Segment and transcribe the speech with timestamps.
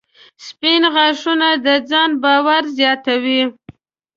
[0.45, 3.41] •سپین غاښونه د ځان باور زیاتوي.